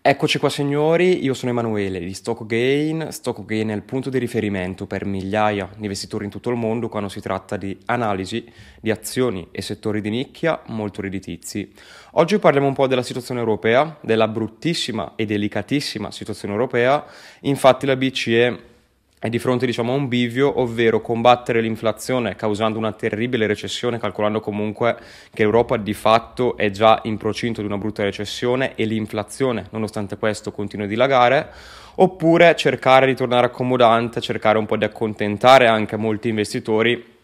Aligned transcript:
Eccoci 0.00 0.38
qua 0.38 0.48
signori, 0.48 1.24
io 1.24 1.34
sono 1.34 1.50
Emanuele 1.50 1.98
di 1.98 2.14
StockGain. 2.14 3.08
StockGain 3.10 3.68
è 3.70 3.74
il 3.74 3.82
punto 3.82 4.10
di 4.10 4.18
riferimento 4.18 4.86
per 4.86 5.04
migliaia 5.04 5.68
di 5.76 5.82
investitori 5.82 6.24
in 6.24 6.30
tutto 6.30 6.50
il 6.50 6.56
mondo 6.56 6.88
quando 6.88 7.08
si 7.08 7.20
tratta 7.20 7.56
di 7.56 7.76
analisi 7.86 8.46
di 8.80 8.92
azioni 8.92 9.48
e 9.50 9.60
settori 9.60 10.00
di 10.00 10.08
nicchia 10.08 10.62
molto 10.66 11.02
redditizi. 11.02 11.70
Oggi 12.12 12.38
parliamo 12.38 12.68
un 12.68 12.74
po' 12.74 12.86
della 12.86 13.02
situazione 13.02 13.40
europea, 13.40 13.98
della 14.00 14.28
bruttissima 14.28 15.14
e 15.16 15.26
delicatissima 15.26 16.12
situazione 16.12 16.54
europea. 16.54 17.04
Infatti 17.40 17.84
la 17.84 17.96
BCE 17.96 18.76
è 19.18 19.28
di 19.28 19.38
fronte 19.38 19.66
diciamo, 19.66 19.92
a 19.92 19.96
un 19.96 20.08
bivio, 20.08 20.60
ovvero 20.60 21.00
combattere 21.00 21.60
l'inflazione 21.60 22.36
causando 22.36 22.78
una 22.78 22.92
terribile 22.92 23.46
recessione, 23.46 23.98
calcolando 23.98 24.40
comunque 24.40 24.96
che 25.32 25.42
l'Europa 25.42 25.76
di 25.76 25.94
fatto 25.94 26.56
è 26.56 26.70
già 26.70 27.00
in 27.04 27.16
procinto 27.16 27.60
di 27.60 27.66
una 27.66 27.78
brutta 27.78 28.04
recessione 28.04 28.74
e 28.76 28.84
l'inflazione, 28.84 29.66
nonostante 29.70 30.16
questo, 30.16 30.52
continua 30.52 30.86
a 30.86 30.88
dilagare, 30.88 31.50
oppure 31.96 32.54
cercare 32.54 33.06
di 33.06 33.16
tornare 33.16 33.46
accomodante, 33.46 34.20
cercare 34.20 34.58
un 34.58 34.66
po' 34.66 34.76
di 34.76 34.84
accontentare 34.84 35.66
anche 35.66 35.96
molti 35.96 36.28
investitori 36.28 37.16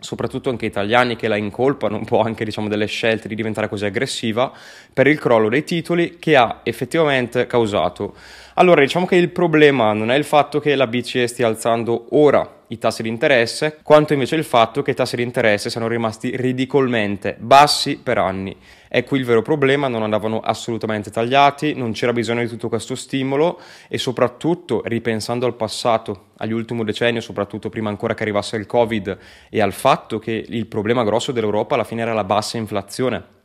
soprattutto 0.00 0.50
anche 0.50 0.66
italiani 0.66 1.16
che 1.16 1.28
la 1.28 1.36
incolpano 1.36 1.96
un 1.96 2.04
po' 2.04 2.20
anche 2.20 2.44
diciamo, 2.44 2.68
delle 2.68 2.86
scelte 2.86 3.28
di 3.28 3.34
diventare 3.34 3.68
così 3.68 3.84
aggressiva 3.84 4.52
per 4.92 5.06
il 5.06 5.18
crollo 5.18 5.48
dei 5.48 5.64
titoli 5.64 6.18
che 6.18 6.36
ha 6.36 6.60
effettivamente 6.62 7.46
causato. 7.46 8.14
Allora, 8.54 8.80
diciamo 8.80 9.06
che 9.06 9.16
il 9.16 9.30
problema 9.30 9.92
non 9.92 10.10
è 10.10 10.16
il 10.16 10.24
fatto 10.24 10.60
che 10.60 10.74
la 10.74 10.86
BCE 10.86 11.26
stia 11.26 11.46
alzando 11.46 12.06
ora 12.10 12.57
i 12.68 12.78
tassi 12.78 13.02
di 13.02 13.08
interesse, 13.08 13.78
quanto 13.82 14.12
invece 14.12 14.36
il 14.36 14.44
fatto 14.44 14.82
che 14.82 14.92
i 14.92 14.94
tassi 14.94 15.16
di 15.16 15.22
interesse 15.22 15.70
siano 15.70 15.88
rimasti 15.88 16.36
ridicolmente 16.36 17.36
bassi 17.38 17.98
per 17.98 18.18
anni. 18.18 18.56
È 18.88 19.04
qui 19.04 19.18
il 19.18 19.24
vero 19.24 19.42
problema, 19.42 19.88
non 19.88 20.02
andavano 20.02 20.40
assolutamente 20.40 21.10
tagliati, 21.10 21.74
non 21.74 21.92
c'era 21.92 22.12
bisogno 22.12 22.40
di 22.40 22.48
tutto 22.48 22.68
questo 22.68 22.94
stimolo 22.94 23.60
e 23.88 23.98
soprattutto 23.98 24.82
ripensando 24.84 25.46
al 25.46 25.54
passato, 25.54 26.28
agli 26.38 26.52
ultimi 26.52 26.84
decenni, 26.84 27.20
soprattutto 27.20 27.68
prima 27.68 27.90
ancora 27.90 28.14
che 28.14 28.22
arrivasse 28.22 28.56
il 28.56 28.66
Covid 28.66 29.18
e 29.50 29.60
al 29.60 29.72
fatto 29.72 30.18
che 30.18 30.44
il 30.48 30.66
problema 30.66 31.04
grosso 31.04 31.32
dell'Europa 31.32 31.74
alla 31.74 31.84
fine 31.84 32.02
era 32.02 32.14
la 32.14 32.24
bassa 32.24 32.56
inflazione 32.56 33.36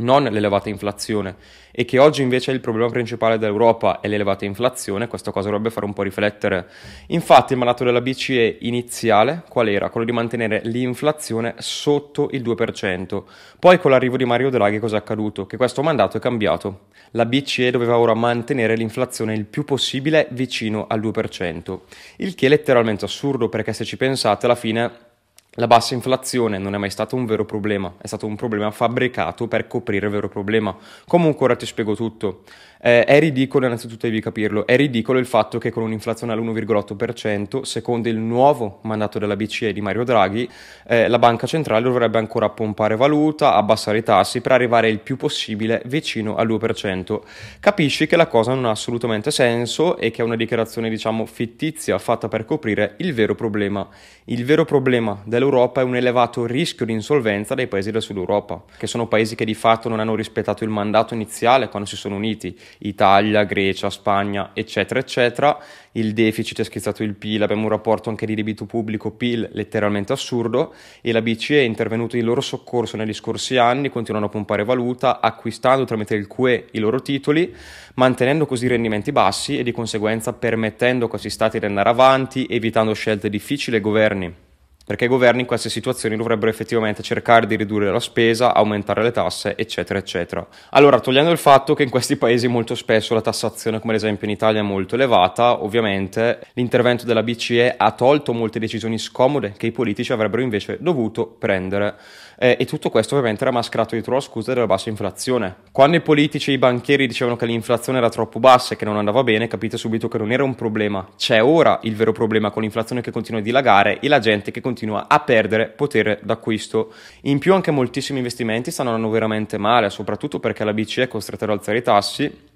non 0.00 0.24
l'elevata 0.24 0.68
inflazione 0.68 1.36
e 1.72 1.84
che 1.84 1.98
oggi 1.98 2.22
invece 2.22 2.50
il 2.50 2.60
problema 2.60 2.88
principale 2.90 3.38
dell'Europa 3.38 4.00
è 4.00 4.08
l'elevata 4.08 4.44
inflazione, 4.44 5.06
questa 5.06 5.30
cosa 5.30 5.48
dovrebbe 5.48 5.70
fare 5.70 5.86
un 5.86 5.92
po' 5.92 6.02
riflettere. 6.02 6.68
Infatti 7.08 7.52
il 7.52 7.58
mandato 7.58 7.84
della 7.84 8.00
BCE 8.00 8.58
iniziale 8.60 9.44
qual 9.48 9.68
era? 9.68 9.88
Quello 9.88 10.06
di 10.06 10.12
mantenere 10.12 10.60
l'inflazione 10.64 11.54
sotto 11.58 12.28
il 12.32 12.42
2%. 12.42 13.22
Poi 13.58 13.78
con 13.78 13.90
l'arrivo 13.90 14.16
di 14.16 14.24
Mario 14.24 14.50
Draghi 14.50 14.78
cosa 14.78 14.96
è 14.96 14.98
accaduto? 14.98 15.46
Che 15.46 15.56
questo 15.56 15.82
mandato 15.82 16.16
è 16.16 16.20
cambiato. 16.20 16.88
La 17.12 17.26
BCE 17.26 17.70
doveva 17.70 17.98
ora 17.98 18.14
mantenere 18.14 18.76
l'inflazione 18.76 19.34
il 19.34 19.44
più 19.44 19.64
possibile 19.64 20.28
vicino 20.30 20.86
al 20.88 21.00
2%, 21.00 21.78
il 22.18 22.34
che 22.34 22.46
è 22.46 22.48
letteralmente 22.48 23.04
assurdo 23.04 23.48
perché 23.48 23.72
se 23.72 23.84
ci 23.84 23.96
pensate 23.96 24.46
alla 24.46 24.54
fine 24.54 25.08
la 25.54 25.66
bassa 25.66 25.94
inflazione 25.94 26.58
non 26.58 26.74
è 26.74 26.78
mai 26.78 26.90
stato 26.90 27.16
un 27.16 27.26
vero 27.26 27.44
problema, 27.44 27.94
è 28.00 28.06
stato 28.06 28.24
un 28.24 28.36
problema 28.36 28.70
fabbricato 28.70 29.48
per 29.48 29.66
coprire 29.66 30.06
il 30.06 30.12
vero 30.12 30.28
problema. 30.28 30.76
Comunque 31.08 31.46
ora 31.46 31.56
ti 31.56 31.66
spiego 31.66 31.96
tutto. 31.96 32.42
Eh, 32.82 33.04
è 33.04 33.18
ridicolo, 33.18 33.66
innanzitutto 33.66 34.06
devi 34.06 34.22
capirlo, 34.22 34.66
è 34.66 34.74
ridicolo 34.74 35.18
il 35.18 35.26
fatto 35.26 35.58
che 35.58 35.70
con 35.70 35.82
un'inflazione 35.82 36.32
all'1,8%, 36.32 37.60
secondo 37.60 38.08
il 38.08 38.16
nuovo 38.16 38.78
mandato 38.84 39.18
della 39.18 39.36
BCE 39.36 39.74
di 39.74 39.82
Mario 39.82 40.02
Draghi, 40.02 40.48
eh, 40.86 41.06
la 41.06 41.18
banca 41.18 41.46
centrale 41.46 41.82
dovrebbe 41.82 42.16
ancora 42.16 42.48
pompare 42.48 42.96
valuta, 42.96 43.54
abbassare 43.54 43.98
i 43.98 44.02
tassi 44.02 44.40
per 44.40 44.52
arrivare 44.52 44.88
il 44.88 45.00
più 45.00 45.16
possibile 45.16 45.82
vicino 45.86 46.36
al 46.36 46.48
2%. 46.48 47.20
Capisci 47.60 48.06
che 48.06 48.16
la 48.16 48.28
cosa 48.28 48.54
non 48.54 48.64
ha 48.64 48.70
assolutamente 48.70 49.30
senso 49.30 49.98
e 49.98 50.10
che 50.10 50.22
è 50.22 50.24
una 50.24 50.36
dichiarazione, 50.36 50.88
diciamo, 50.88 51.26
fittizia 51.26 51.98
fatta 51.98 52.28
per 52.28 52.46
coprire 52.46 52.94
il 52.98 53.12
vero 53.12 53.34
problema. 53.34 53.86
Il 54.24 54.46
vero 54.46 54.64
problema 54.64 55.20
dell'Europa 55.40 55.80
è 55.80 55.84
un 55.84 55.96
elevato 55.96 56.44
rischio 56.44 56.84
di 56.84 56.92
insolvenza 56.92 57.54
dai 57.54 57.66
paesi 57.66 57.90
del 57.90 58.02
sud 58.02 58.18
Europa, 58.18 58.62
che 58.76 58.86
sono 58.86 59.08
paesi 59.08 59.34
che 59.34 59.46
di 59.46 59.54
fatto 59.54 59.88
non 59.88 59.98
hanno 59.98 60.14
rispettato 60.14 60.64
il 60.64 60.70
mandato 60.70 61.14
iniziale 61.14 61.70
quando 61.70 61.88
si 61.88 61.96
sono 61.96 62.16
uniti 62.16 62.56
Italia, 62.80 63.44
Grecia, 63.44 63.88
Spagna, 63.88 64.50
eccetera, 64.52 65.00
eccetera. 65.00 65.58
Il 65.92 66.12
deficit 66.12 66.60
è 66.60 66.64
schizzato 66.64 67.02
il 67.02 67.14
PIL, 67.14 67.42
abbiamo 67.42 67.62
un 67.62 67.70
rapporto 67.70 68.10
anche 68.10 68.26
di 68.26 68.34
debito 68.34 68.66
pubblico 68.66 69.12
PIL 69.12 69.48
letteralmente 69.52 70.12
assurdo 70.12 70.74
e 71.00 71.10
la 71.10 71.22
BCE 71.22 71.60
è 71.60 71.64
intervenuto 71.64 72.16
in 72.16 72.24
loro 72.24 72.42
soccorso 72.42 72.98
negli 72.98 73.14
scorsi 73.14 73.56
anni, 73.56 73.88
continuano 73.88 74.26
a 74.26 74.28
pompare 74.28 74.62
valuta, 74.62 75.20
acquistando 75.20 75.84
tramite 75.84 76.14
il 76.14 76.26
QE 76.26 76.66
i 76.72 76.78
loro 76.78 77.00
titoli, 77.00 77.52
mantenendo 77.94 78.44
così 78.44 78.68
rendimenti 78.68 79.10
bassi 79.10 79.58
e 79.58 79.62
di 79.62 79.72
conseguenza 79.72 80.34
permettendo 80.34 81.06
a 81.06 81.08
questi 81.08 81.30
stati 81.30 81.58
di 81.58 81.64
andare 81.64 81.88
avanti, 81.88 82.46
evitando 82.48 82.92
scelte 82.92 83.30
difficili 83.30 83.76
ai 83.76 83.82
governi 83.82 84.48
perché 84.90 85.04
i 85.04 85.08
governi 85.08 85.42
in 85.42 85.46
queste 85.46 85.70
situazioni 85.70 86.16
dovrebbero 86.16 86.50
effettivamente 86.50 87.00
cercare 87.00 87.46
di 87.46 87.54
ridurre 87.54 87.92
la 87.92 88.00
spesa, 88.00 88.52
aumentare 88.52 89.04
le 89.04 89.12
tasse, 89.12 89.56
eccetera, 89.56 90.00
eccetera. 90.00 90.44
Allora, 90.70 90.98
togliendo 90.98 91.30
il 91.30 91.38
fatto 91.38 91.74
che 91.74 91.84
in 91.84 91.90
questi 91.90 92.16
paesi 92.16 92.48
molto 92.48 92.74
spesso 92.74 93.14
la 93.14 93.20
tassazione, 93.20 93.78
come 93.78 93.92
ad 93.92 94.00
esempio 94.00 94.26
in 94.26 94.32
Italia, 94.32 94.58
è 94.58 94.64
molto 94.64 94.96
elevata, 94.96 95.62
ovviamente 95.62 96.40
l'intervento 96.54 97.04
della 97.04 97.22
BCE 97.22 97.76
ha 97.76 97.92
tolto 97.92 98.32
molte 98.32 98.58
decisioni 98.58 98.98
scomode 98.98 99.54
che 99.56 99.66
i 99.66 99.70
politici 99.70 100.12
avrebbero 100.12 100.42
invece 100.42 100.78
dovuto 100.80 101.24
prendere. 101.24 101.94
Eh, 102.42 102.56
e 102.58 102.64
tutto 102.64 102.88
questo 102.88 103.16
ovviamente 103.16 103.42
era 103.42 103.52
mascherato 103.52 103.94
dietro 103.94 104.14
la 104.14 104.20
scusa 104.20 104.54
della 104.54 104.64
bassa 104.64 104.88
inflazione. 104.88 105.56
Quando 105.70 105.98
i 105.98 106.00
politici 106.00 106.50
e 106.50 106.54
i 106.54 106.58
banchieri 106.58 107.06
dicevano 107.06 107.36
che 107.36 107.44
l'inflazione 107.44 107.98
era 107.98 108.08
troppo 108.08 108.40
bassa 108.40 108.72
e 108.72 108.78
che 108.78 108.86
non 108.86 108.96
andava 108.96 109.22
bene, 109.22 109.46
capite 109.46 109.76
subito 109.76 110.08
che 110.08 110.16
non 110.16 110.32
era 110.32 110.42
un 110.42 110.54
problema. 110.54 111.06
C'è 111.18 111.44
ora 111.44 111.80
il 111.82 111.94
vero 111.94 112.12
problema 112.12 112.50
con 112.50 112.62
l'inflazione 112.62 113.02
che 113.02 113.10
continua 113.10 113.40
a 113.40 113.42
dilagare 113.42 114.00
e 114.00 114.08
la 114.08 114.20
gente 114.20 114.52
che 114.52 114.62
continua 114.62 115.06
a 115.06 115.20
perdere 115.20 115.68
potere 115.68 116.18
d'acquisto. 116.22 116.94
In 117.24 117.38
più 117.38 117.52
anche 117.52 117.72
moltissimi 117.72 118.20
investimenti 118.20 118.70
stanno 118.70 118.88
andando 118.88 119.12
veramente 119.12 119.58
male, 119.58 119.90
soprattutto 119.90 120.40
perché 120.40 120.64
la 120.64 120.72
BCE 120.72 121.02
è 121.02 121.08
costretta 121.08 121.44
ad 121.44 121.50
alzare 121.50 121.76
i 121.76 121.82
tassi 121.82 122.48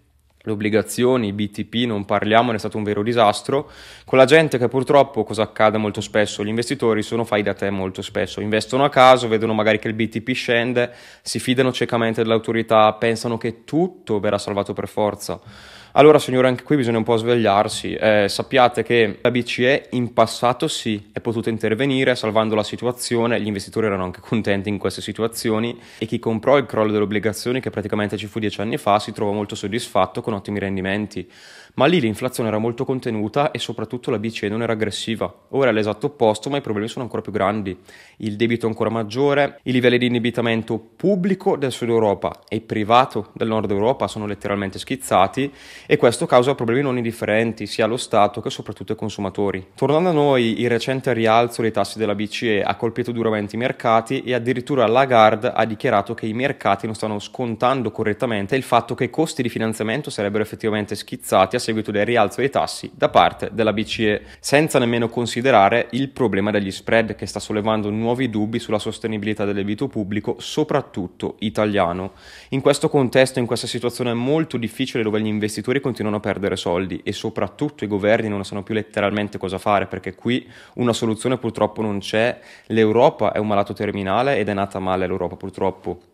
le 0.47 0.53
obbligazioni, 0.53 1.28
i 1.28 1.32
BTP, 1.32 1.87
non 1.87 2.05
parliamo, 2.05 2.53
è 2.53 2.59
stato 2.59 2.77
un 2.77 2.84
vero 2.84 3.03
disastro. 3.03 3.71
Con 4.05 4.19
la 4.19 4.27
gente 4.27 4.59
che 4.59 4.69
purtroppo, 4.69 5.25
cosa 5.25 5.43
accade 5.43 5.78
molto 5.78 6.03
spesso? 6.03 6.44
Gli 6.44 6.49
investitori 6.49 7.03
sono 7.03 7.25
fai 7.25 7.43
da 7.43 7.55
te 7.55 7.71
molto 7.71 8.03
spesso, 8.03 8.43
investono 8.43 8.84
a 8.84 8.91
caso, 8.91 9.27
vedono 9.27 9.54
magari 9.54 9.78
che 9.78 9.88
il 9.88 9.94
BTP 9.94 10.33
scende, 10.33 10.93
si 11.22 11.38
fidano 11.38 11.72
ciecamente 11.72 12.22
dell'autorità, 12.22 12.93
pensano 12.93 13.38
che 13.38 13.65
tutto 13.65 14.21
verrà 14.21 14.37
salvato 14.37 14.75
per 14.75 14.87
forza. 14.87 15.41
Allora, 15.97 16.19
signore, 16.19 16.49
anche 16.49 16.65
qui 16.65 16.75
bisogna 16.75 16.99
un 16.99 17.05
po' 17.05 17.15
svegliarsi. 17.15 17.94
Eh, 17.94 18.27
sappiate 18.28 18.82
che 18.82 19.19
la 19.21 19.31
BCE 19.31 19.91
in 19.91 20.12
passato 20.12 20.66
sì, 20.66 21.10
è 21.12 21.21
potuta 21.21 21.50
intervenire 21.50 22.16
salvando 22.16 22.56
la 22.56 22.65
situazione, 22.65 23.41
gli 23.41 23.47
investitori 23.47 23.87
erano 23.87 24.03
anche 24.03 24.19
contenti 24.19 24.69
in 24.69 24.78
queste 24.78 25.00
situazioni 25.00 25.78
e 25.99 26.06
chi 26.06 26.19
comprò 26.19 26.56
il 26.56 26.66
crollo 26.66 26.91
delle 26.91 27.04
obbligazioni, 27.04 27.60
che 27.60 27.71
praticamente 27.71 28.16
ci 28.16 28.27
fu 28.27 28.41
dieci 28.41 28.60
anni 28.60 28.77
fa, 28.77 28.99
si 28.99 29.12
trova 29.12 29.31
molto 29.31 29.54
soddisfatto 29.54 30.21
con 30.21 30.33
ottimi 30.33 30.59
rendimenti. 30.59 31.31
Ma 31.77 31.87
lì 31.87 32.00
l'inflazione 32.00 32.49
era 32.49 32.59
molto 32.59 32.84
contenuta 32.84 33.50
e 33.50 33.59
soprattutto 33.59 34.10
la 34.10 34.19
BCE 34.19 34.49
non 34.49 34.62
era 34.62 34.72
aggressiva. 34.72 35.33
Ora 35.50 35.71
è 35.71 35.72
l'esatto 35.72 36.06
opposto, 36.06 36.50
ma 36.50 36.56
i 36.56 36.60
problemi 36.60 36.88
sono 36.88 37.04
ancora 37.04 37.22
più 37.22 37.33
grandi. 37.33 37.77
Il 38.19 38.34
debito 38.37 38.66
è 38.66 38.69
ancora 38.69 38.91
maggiore, 38.91 39.59
i 39.62 39.72
livelli 39.72 39.99
di 39.99 40.06
indebitamento 40.06 40.78
pubblico 40.78 41.56
del 41.56 41.72
sud 41.72 41.88
Europa 41.88 42.43
e 42.49 42.60
privato 42.60 43.31
del 43.33 43.49
nord 43.49 43.71
Europa 43.71 44.06
sono 44.06 44.27
letteralmente 44.27 44.78
schizzati 44.78 45.53
e 45.87 45.97
questo 45.97 46.27
causa 46.27 46.55
problemi 46.55 46.83
non 46.83 46.97
indifferenti 46.97 47.67
sia 47.67 47.84
allo 47.84 47.97
Stato 47.97 48.41
che 48.41 48.50
soprattutto 48.50 48.93
ai 48.93 48.99
consumatori. 48.99 49.69
Tornando 49.75 50.09
a 50.09 50.12
noi, 50.12 50.61
il 50.61 50.69
recente 50.69 51.12
rialzo 51.12 51.62
dei 51.62 51.71
tassi 51.71 51.99
della 51.99 52.15
BCE 52.15 52.62
ha 52.62 52.75
colpito 52.77 53.12
duramente 53.12 53.56
i 53.56 53.59
mercati 53.59 54.22
e 54.22 54.34
addirittura 54.34 54.87
Lagarde 54.87 55.53
ha 55.55 55.65
dichiarato 55.65 56.15
che 56.15 56.27
i 56.27 56.33
mercati 56.33 56.87
non 56.87 56.95
stanno 56.95 57.19
scontando 57.19 57.91
correttamente 57.91 58.56
il 58.56 58.62
fatto 58.62 58.95
che 58.95 59.05
i 59.05 59.11
costi 59.11 59.43
di 59.43 59.49
finanziamento 59.49 60.11
sarebbero 60.11 60.43
effettivamente 60.43 60.95
schizzati 60.95 61.57
a 61.57 61.59
seguito 61.59 61.91
del 61.91 62.07
rialzo 62.07 62.41
dei 62.41 62.51
tassi 62.51 62.91
da 62.95 63.09
parte 63.09 63.51
della 63.53 63.72
BCE, 63.72 64.22
senza 64.41 64.78
nemmeno 64.78 65.09
considerare 65.09 65.89
il 65.91 66.09
problema 66.09 66.51
degli 66.51 66.71
spread 66.71 67.15
che 67.15 67.27
sta 67.27 67.41
sollevando 67.41 67.91
nuovi 67.91 68.31
dubbi 68.31 68.59
sulla 68.59 68.78
sostenibilità 68.78 69.45
del 69.45 69.54
debito 69.54 69.89
pubblico, 69.89 70.36
soprattutto 70.39 71.36
italiano. 71.41 72.13
In 72.51 72.60
questo 72.60 72.89
contesto, 72.89 73.39
in 73.39 73.47
questa 73.47 73.66
situazione 73.66 74.15
molto 74.15 74.57
difficile 74.57 75.03
dove 75.03 75.21
gli 75.21 75.27
investitori 75.27 75.73
investitori 75.74 75.80
continuano 75.80 76.16
a 76.16 76.21
perdere 76.21 76.56
soldi 76.56 77.00
e 77.03 77.12
soprattutto 77.12 77.84
i 77.84 77.88
governi 77.88 78.28
non 78.28 78.44
sanno 78.44 78.62
più 78.62 78.74
letteralmente 78.74 79.38
cosa 79.38 79.59
fare 79.59 79.86
perché 79.86 80.15
qui 80.15 80.48
una 80.74 80.92
soluzione 80.92 81.38
purtroppo 81.38 81.82
non 81.82 81.98
c'è, 81.98 82.38
l'Europa 82.66 83.32
è 83.32 83.38
un 83.38 83.47
malato 83.47 83.72
terminale 83.72 84.38
ed 84.38 84.48
è 84.48 84.54
nata 84.54 84.78
male 84.78 85.06
l'Europa 85.06 85.36
purtroppo 85.36 86.14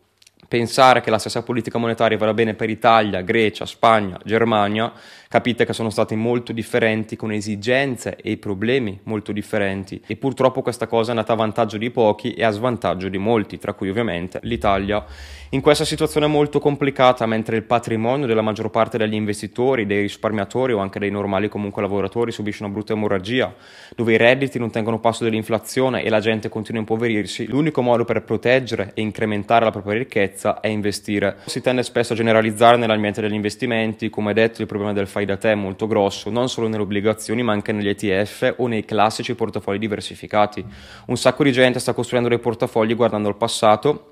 pensare 0.51 0.99
che 0.99 1.09
la 1.09 1.17
stessa 1.17 1.43
politica 1.43 1.77
monetaria 1.77 2.17
vada 2.17 2.33
bene 2.33 2.55
per 2.55 2.69
Italia, 2.69 3.21
Grecia, 3.21 3.65
Spagna, 3.65 4.19
Germania, 4.25 4.91
capite 5.29 5.65
che 5.65 5.71
sono 5.71 5.89
stati 5.89 6.13
molto 6.15 6.51
differenti 6.51 7.15
con 7.15 7.31
esigenze 7.31 8.17
e 8.17 8.35
problemi 8.35 8.99
molto 9.03 9.31
differenti 9.31 10.01
e 10.05 10.17
purtroppo 10.17 10.61
questa 10.61 10.87
cosa 10.87 11.07
è 11.07 11.09
andata 11.11 11.31
a 11.31 11.37
vantaggio 11.37 11.77
di 11.77 11.89
pochi 11.89 12.33
e 12.33 12.43
a 12.43 12.49
svantaggio 12.49 13.07
di 13.07 13.17
molti, 13.17 13.59
tra 13.59 13.71
cui 13.71 13.89
ovviamente 13.89 14.39
l'Italia. 14.43 15.05
In 15.53 15.61
questa 15.61 15.85
situazione 15.85 16.27
molto 16.27 16.59
complicata, 16.59 17.25
mentre 17.25 17.55
il 17.55 17.63
patrimonio 17.63 18.25
della 18.25 18.41
maggior 18.41 18.69
parte 18.71 18.97
degli 18.97 19.13
investitori, 19.13 19.85
dei 19.85 20.01
risparmiatori 20.01 20.73
o 20.73 20.79
anche 20.79 20.99
dei 20.99 21.11
normali 21.11 21.47
comunque 21.47 21.81
lavoratori 21.81 22.33
subisce 22.33 22.63
una 22.63 22.73
brutta 22.73 22.91
emorragia, 22.91 23.53
dove 23.95 24.13
i 24.13 24.17
redditi 24.17 24.59
non 24.59 24.69
tengono 24.69 24.99
passo 24.99 25.23
dell'inflazione 25.23 26.03
e 26.03 26.09
la 26.09 26.19
gente 26.19 26.49
continua 26.49 26.81
a 26.81 26.83
impoverirsi, 26.83 27.47
l'unico 27.47 27.81
modo 27.81 28.03
per 28.03 28.23
proteggere 28.23 28.91
e 28.93 29.01
incrementare 29.01 29.63
la 29.63 29.71
propria 29.71 29.97
ricchezza 29.97 30.40
è 30.61 30.67
investire. 30.67 31.37
Si 31.45 31.61
tende 31.61 31.83
spesso 31.83 32.13
a 32.13 32.15
generalizzare 32.15 32.77
nell'ambiente 32.77 33.21
degli 33.21 33.33
investimenti, 33.33 34.09
come 34.09 34.33
detto 34.33 34.61
il 34.61 34.67
problema 34.67 34.93
del 34.93 35.07
fai 35.07 35.25
da 35.25 35.37
te 35.37 35.51
è 35.51 35.55
molto 35.55 35.87
grosso, 35.87 36.29
non 36.29 36.49
solo 36.49 36.67
nelle 36.67 36.81
obbligazioni 36.81 37.43
ma 37.43 37.53
anche 37.53 37.71
negli 37.71 37.89
ETF 37.89 38.55
o 38.57 38.67
nei 38.67 38.85
classici 38.85 39.35
portafogli 39.35 39.77
diversificati. 39.77 40.65
Un 41.05 41.17
sacco 41.17 41.43
di 41.43 41.51
gente 41.51 41.79
sta 41.79 41.93
costruendo 41.93 42.29
dei 42.29 42.39
portafogli 42.39 42.95
guardando 42.95 43.27
al 43.27 43.37
passato 43.37 44.10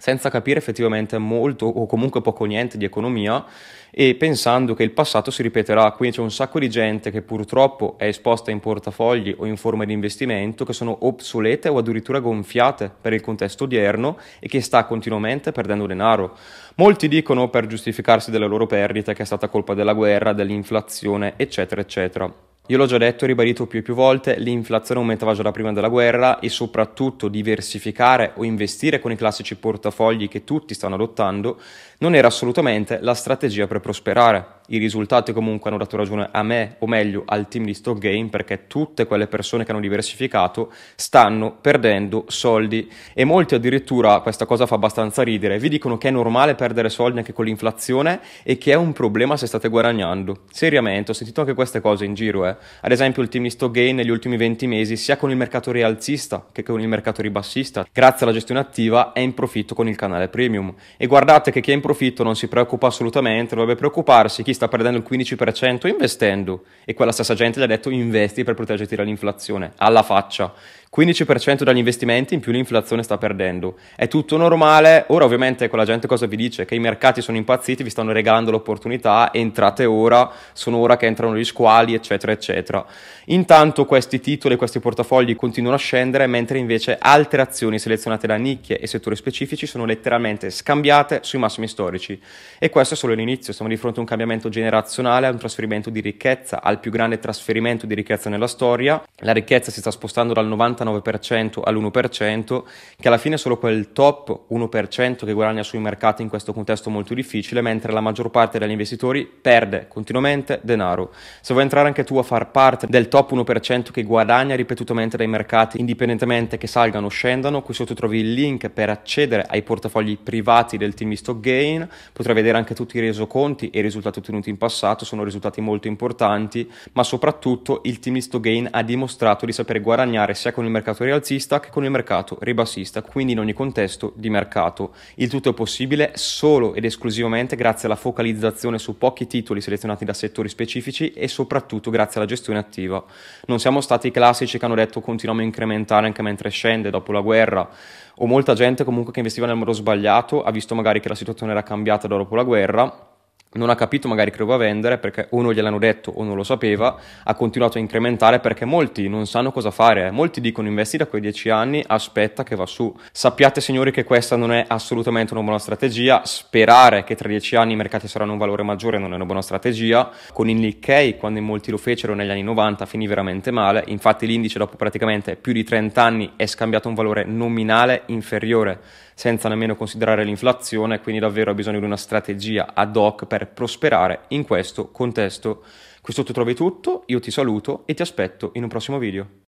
senza 0.00 0.30
capire 0.30 0.58
effettivamente 0.58 1.18
molto 1.18 1.66
o 1.66 1.86
comunque 1.86 2.22
poco 2.22 2.46
niente 2.46 2.78
di 2.78 2.86
economia 2.86 3.44
e 3.90 4.14
pensando 4.14 4.74
che 4.74 4.82
il 4.82 4.92
passato 4.92 5.30
si 5.30 5.42
ripeterà. 5.42 5.90
Quindi 5.92 6.16
c'è 6.16 6.22
un 6.22 6.30
sacco 6.30 6.58
di 6.58 6.70
gente 6.70 7.10
che 7.10 7.22
purtroppo 7.22 7.96
è 7.98 8.06
esposta 8.06 8.50
in 8.50 8.60
portafogli 8.60 9.34
o 9.36 9.44
in 9.44 9.56
forme 9.56 9.84
di 9.84 9.92
investimento 9.92 10.64
che 10.64 10.72
sono 10.72 10.96
obsolete 11.00 11.68
o 11.68 11.78
addirittura 11.78 12.20
gonfiate 12.20 12.90
per 13.00 13.12
il 13.12 13.20
contesto 13.20 13.64
odierno 13.64 14.16
e 14.38 14.48
che 14.48 14.60
sta 14.62 14.84
continuamente 14.84 15.52
perdendo 15.52 15.86
denaro. 15.86 16.36
Molti 16.76 17.08
dicono 17.08 17.50
per 17.50 17.66
giustificarsi 17.66 18.30
delle 18.30 18.46
loro 18.46 18.66
perdite 18.66 19.12
che 19.12 19.22
è 19.22 19.26
stata 19.26 19.48
colpa 19.48 19.74
della 19.74 19.92
guerra, 19.92 20.32
dell'inflazione, 20.32 21.34
eccetera, 21.36 21.80
eccetera. 21.82 22.49
Io 22.70 22.76
l'ho 22.76 22.86
già 22.86 22.98
detto 22.98 23.24
e 23.24 23.26
ribadito 23.26 23.66
più 23.66 23.80
e 23.80 23.82
più 23.82 23.94
volte, 23.94 24.38
l'inflazione 24.38 25.00
aumentava 25.00 25.34
già 25.34 25.42
da 25.42 25.50
prima 25.50 25.72
della 25.72 25.88
guerra 25.88 26.38
e 26.38 26.48
soprattutto 26.48 27.26
diversificare 27.26 28.30
o 28.36 28.44
investire 28.44 29.00
con 29.00 29.10
i 29.10 29.16
classici 29.16 29.56
portafogli 29.56 30.28
che 30.28 30.44
tutti 30.44 30.72
stanno 30.72 30.94
adottando 30.94 31.60
non 31.98 32.14
era 32.14 32.28
assolutamente 32.28 33.00
la 33.00 33.14
strategia 33.14 33.66
per 33.66 33.80
prosperare. 33.80 34.59
I 34.72 34.78
risultati 34.78 35.32
comunque 35.32 35.68
hanno 35.68 35.80
dato 35.80 35.96
ragione 35.96 36.28
a 36.30 36.44
me, 36.44 36.76
o 36.78 36.86
meglio 36.86 37.24
al 37.26 37.48
team 37.48 37.64
di 37.64 37.74
Stock 37.74 37.98
Game, 37.98 38.28
perché 38.28 38.68
tutte 38.68 39.04
quelle 39.04 39.26
persone 39.26 39.64
che 39.64 39.72
hanno 39.72 39.80
diversificato 39.80 40.72
stanno 40.94 41.56
perdendo 41.60 42.26
soldi 42.28 42.88
e 43.12 43.24
molti 43.24 43.56
addirittura, 43.56 44.20
questa 44.20 44.46
cosa 44.46 44.66
fa 44.66 44.76
abbastanza 44.76 45.22
ridere, 45.22 45.58
vi 45.58 45.68
dicono 45.68 45.98
che 45.98 46.06
è 46.06 46.12
normale 46.12 46.54
perdere 46.54 46.88
soldi 46.88 47.18
anche 47.18 47.32
con 47.32 47.46
l'inflazione 47.46 48.20
e 48.44 48.58
che 48.58 48.70
è 48.70 48.76
un 48.76 48.92
problema 48.92 49.36
se 49.36 49.48
state 49.48 49.68
guadagnando. 49.68 50.42
Seriamente, 50.52 51.10
ho 51.10 51.14
sentito 51.14 51.40
anche 51.40 51.54
queste 51.54 51.80
cose 51.80 52.04
in 52.04 52.14
giro, 52.14 52.46
eh. 52.46 52.56
Ad 52.82 52.92
esempio 52.92 53.22
il 53.22 53.28
team 53.28 53.42
di 53.42 53.50
Stock 53.50 53.72
Game 53.72 53.94
negli 53.94 54.10
ultimi 54.10 54.36
20 54.36 54.68
mesi, 54.68 54.96
sia 54.96 55.16
con 55.16 55.30
il 55.30 55.36
mercato 55.36 55.72
rialzista 55.72 56.46
che 56.52 56.62
con 56.62 56.80
il 56.80 56.86
mercato 56.86 57.22
ribassista, 57.22 57.84
grazie 57.92 58.24
alla 58.24 58.34
gestione 58.34 58.60
attiva, 58.60 59.10
è 59.14 59.18
in 59.18 59.34
profitto 59.34 59.74
con 59.74 59.88
il 59.88 59.96
canale 59.96 60.28
premium. 60.28 60.72
E 60.96 61.08
guardate 61.08 61.50
che 61.50 61.60
chi 61.60 61.72
è 61.72 61.74
in 61.74 61.80
profitto 61.80 62.22
non 62.22 62.36
si 62.36 62.46
preoccupa 62.46 62.86
assolutamente, 62.86 63.56
dovrebbe 63.56 63.76
preoccuparsi 63.76 64.44
chi 64.44 64.58
sta 64.59 64.59
perdendo 64.68 64.98
il 64.98 65.06
15% 65.08 65.86
investendo 65.88 66.64
e 66.84 66.94
quella 66.94 67.12
stessa 67.12 67.34
gente 67.34 67.60
gli 67.60 67.62
ha 67.62 67.66
detto 67.66 67.90
investi 67.90 68.44
per 68.44 68.54
proteggerti 68.54 68.96
dall'inflazione, 68.96 69.72
alla 69.76 70.02
faccia. 70.02 70.52
15% 70.92 71.62
dagli 71.62 71.76
investimenti 71.76 72.34
in 72.34 72.40
più 72.40 72.50
l'inflazione 72.50 73.04
sta 73.04 73.16
perdendo. 73.16 73.76
È 73.94 74.08
tutto 74.08 74.36
normale. 74.36 75.04
Ora 75.10 75.24
ovviamente 75.24 75.68
quella 75.68 75.84
gente 75.84 76.08
cosa 76.08 76.26
vi 76.26 76.34
dice? 76.34 76.64
Che 76.64 76.74
i 76.74 76.80
mercati 76.80 77.22
sono 77.22 77.36
impazziti, 77.36 77.84
vi 77.84 77.90
stanno 77.90 78.10
regalando 78.10 78.50
l'opportunità, 78.50 79.32
entrate 79.32 79.84
ora, 79.84 80.28
sono 80.52 80.78
ora 80.78 80.96
che 80.96 81.06
entrano 81.06 81.36
gli 81.36 81.44
squali, 81.44 81.94
eccetera, 81.94 82.32
eccetera. 82.32 82.84
Intanto 83.26 83.84
questi 83.84 84.18
titoli, 84.18 84.56
questi 84.56 84.80
portafogli 84.80 85.36
continuano 85.36 85.76
a 85.76 85.78
scendere, 85.78 86.26
mentre 86.26 86.58
invece 86.58 86.98
altre 87.00 87.40
azioni 87.40 87.78
selezionate 87.78 88.26
da 88.26 88.34
nicchie 88.34 88.80
e 88.80 88.88
settori 88.88 89.14
specifici 89.14 89.66
sono 89.66 89.84
letteralmente 89.84 90.50
scambiate 90.50 91.20
sui 91.22 91.38
massimi 91.38 91.68
storici. 91.68 92.20
E 92.58 92.68
questo 92.68 92.94
è 92.94 92.96
solo 92.96 93.14
l'inizio, 93.14 93.52
siamo 93.52 93.70
di 93.70 93.76
fronte 93.76 93.98
a 93.98 94.00
un 94.00 94.08
cambiamento 94.08 94.48
generazionale, 94.48 95.28
a 95.28 95.30
un 95.30 95.38
trasferimento 95.38 95.88
di 95.88 96.00
ricchezza, 96.00 96.60
al 96.60 96.80
più 96.80 96.90
grande 96.90 97.20
trasferimento 97.20 97.86
di 97.86 97.94
ricchezza 97.94 98.28
nella 98.28 98.48
storia. 98.48 99.00
La 99.18 99.32
ricchezza 99.32 99.70
si 99.70 99.78
sta 99.78 99.92
spostando 99.92 100.32
dal 100.32 100.48
90 100.48 100.78
99% 100.84 101.60
all'1%, 101.62 102.62
che 102.98 103.08
alla 103.08 103.18
fine 103.18 103.34
è 103.34 103.38
solo 103.38 103.58
quel 103.58 103.92
top 103.92 104.46
1% 104.50 105.24
che 105.24 105.32
guadagna 105.32 105.62
sui 105.62 105.78
mercati 105.78 106.22
in 106.22 106.28
questo 106.28 106.52
contesto 106.52 106.90
molto 106.90 107.14
difficile, 107.14 107.60
mentre 107.60 107.92
la 107.92 108.00
maggior 108.00 108.30
parte 108.30 108.58
degli 108.58 108.70
investitori 108.70 109.26
perde 109.26 109.86
continuamente 109.88 110.60
denaro. 110.62 111.12
Se 111.40 111.52
vuoi 111.52 111.64
entrare 111.64 111.88
anche 111.88 112.04
tu 112.04 112.16
a 112.18 112.22
far 112.22 112.50
parte 112.50 112.86
del 112.88 113.08
top 113.08 113.32
1% 113.32 113.90
che 113.90 114.02
guadagna 114.02 114.54
ripetutamente 114.54 115.16
dai 115.16 115.26
mercati, 115.26 115.80
indipendentemente 115.80 116.58
che 116.58 116.66
salgano 116.66 117.06
o 117.06 117.10
scendano, 117.10 117.62
qui 117.62 117.74
sotto 117.74 117.94
trovi 117.94 118.20
il 118.20 118.32
link 118.32 118.68
per 118.68 118.90
accedere 118.90 119.46
ai 119.48 119.62
portafogli 119.62 120.18
privati 120.18 120.76
del 120.76 120.94
team 120.94 121.10
di 121.10 121.16
Stock 121.16 121.40
Gain, 121.40 121.88
potrai 122.12 122.34
vedere 122.34 122.58
anche 122.58 122.74
tutti 122.74 122.96
i 122.96 123.00
resoconti 123.00 123.70
e 123.70 123.78
i 123.78 123.82
risultati 123.82 124.18
ottenuti 124.18 124.50
in 124.50 124.58
passato, 124.58 125.04
sono 125.04 125.24
risultati 125.24 125.60
molto 125.60 125.88
importanti, 125.88 126.70
ma 126.92 127.02
soprattutto 127.02 127.80
il 127.84 127.98
team 127.98 128.14
di 128.14 128.20
Stock 128.22 128.42
Gain 128.42 128.68
ha 128.70 128.82
dimostrato 128.82 129.46
di 129.46 129.52
sapere 129.52 129.80
guadagnare 129.80 130.34
sia 130.34 130.52
con 130.52 130.64
il 130.64 130.69
il 130.70 130.76
mercato 130.76 131.04
rialzista 131.04 131.60
che 131.60 131.68
con 131.70 131.84
il 131.84 131.90
mercato 131.90 132.38
ribassista, 132.40 133.02
quindi 133.02 133.32
in 133.32 133.40
ogni 133.40 133.52
contesto 133.52 134.12
di 134.16 134.30
mercato. 134.30 134.94
Il 135.16 135.28
tutto 135.28 135.50
è 135.50 135.52
possibile 135.52 136.12
solo 136.14 136.74
ed 136.74 136.84
esclusivamente 136.84 137.56
grazie 137.56 137.86
alla 137.86 137.96
focalizzazione 137.96 138.78
su 138.78 138.96
pochi 138.96 139.26
titoli 139.26 139.60
selezionati 139.60 140.04
da 140.04 140.14
settori 140.14 140.48
specifici 140.48 141.12
e 141.12 141.28
soprattutto 141.28 141.90
grazie 141.90 142.20
alla 142.20 142.28
gestione 142.28 142.58
attiva. 142.58 143.04
Non 143.46 143.58
siamo 143.58 143.80
stati 143.80 144.06
i 144.06 144.10
classici 144.10 144.58
che 144.58 144.64
hanno 144.64 144.74
detto 144.74 145.00
continuiamo 145.00 145.42
a 145.42 145.46
incrementare 145.46 146.06
anche 146.06 146.22
mentre 146.22 146.48
scende 146.50 146.90
dopo 146.90 147.12
la 147.12 147.20
guerra 147.20 147.68
o 148.16 148.26
molta 148.26 148.54
gente 148.54 148.84
comunque 148.84 149.12
che 149.12 149.18
investiva 149.18 149.46
nel 149.46 149.56
modo 149.56 149.72
sbagliato 149.72 150.42
ha 150.42 150.50
visto 150.50 150.74
magari 150.74 151.00
che 151.00 151.08
la 151.08 151.14
situazione 151.14 151.52
era 151.52 151.62
cambiata 151.62 152.06
dopo 152.06 152.34
la 152.34 152.42
guerra 152.44 153.09
non 153.52 153.68
ha 153.68 153.74
capito 153.74 154.06
magari 154.06 154.30
che 154.30 154.36
doveva 154.36 154.58
vendere 154.58 154.98
perché 154.98 155.26
o 155.30 155.42
non 155.42 155.52
gliel'hanno 155.52 155.78
detto 155.78 156.12
o 156.12 156.22
non 156.22 156.36
lo 156.36 156.44
sapeva, 156.44 156.96
ha 157.24 157.34
continuato 157.34 157.78
a 157.78 157.80
incrementare 157.80 158.38
perché 158.38 158.64
molti 158.64 159.08
non 159.08 159.26
sanno 159.26 159.50
cosa 159.50 159.72
fare, 159.72 160.12
molti 160.12 160.40
dicono 160.40 160.68
investi 160.68 160.96
da 160.96 161.06
quei 161.06 161.20
dieci 161.20 161.50
anni, 161.50 161.82
aspetta 161.84 162.44
che 162.44 162.54
va 162.54 162.66
su. 162.66 162.94
Sappiate 163.10 163.60
signori 163.60 163.90
che 163.90 164.04
questa 164.04 164.36
non 164.36 164.52
è 164.52 164.64
assolutamente 164.68 165.32
una 165.32 165.42
buona 165.42 165.58
strategia, 165.58 166.22
sperare 166.24 167.02
che 167.02 167.16
tra 167.16 167.28
dieci 167.28 167.56
anni 167.56 167.72
i 167.72 167.76
mercati 167.76 168.06
saranno 168.06 168.32
un 168.32 168.38
valore 168.38 168.62
maggiore 168.62 168.98
non 168.98 169.12
è 169.12 169.16
una 169.16 169.24
buona 169.24 169.42
strategia, 169.42 170.10
con 170.32 170.48
il 170.48 170.56
Nikkei 170.56 171.16
quando 171.16 171.40
in 171.40 171.44
molti 171.44 171.72
lo 171.72 171.78
fecero 171.78 172.14
negli 172.14 172.30
anni 172.30 172.42
90 172.42 172.86
finì 172.86 173.08
veramente 173.08 173.50
male, 173.50 173.82
infatti 173.88 174.26
l'indice 174.26 174.58
dopo 174.58 174.76
praticamente 174.76 175.34
più 175.34 175.52
di 175.52 175.64
30 175.64 176.02
anni 176.02 176.32
è 176.36 176.46
scambiato 176.46 176.86
un 176.88 176.94
valore 176.94 177.24
nominale 177.24 178.02
inferiore 178.06 179.08
senza 179.20 179.50
nemmeno 179.50 179.76
considerare 179.76 180.24
l'inflazione, 180.24 181.02
quindi 181.02 181.20
davvero 181.20 181.50
ha 181.50 181.54
bisogno 181.54 181.78
di 181.78 181.84
una 181.84 181.98
strategia 181.98 182.70
ad 182.72 182.96
hoc 182.96 183.26
per 183.26 183.48
prosperare 183.48 184.22
in 184.28 184.44
questo 184.44 184.90
contesto. 184.90 185.62
Qui 186.00 186.14
sotto 186.14 186.32
trovi 186.32 186.54
tutto, 186.54 187.02
io 187.04 187.20
ti 187.20 187.30
saluto 187.30 187.82
e 187.84 187.92
ti 187.92 188.00
aspetto 188.00 188.52
in 188.54 188.62
un 188.62 188.70
prossimo 188.70 188.96
video. 188.96 189.28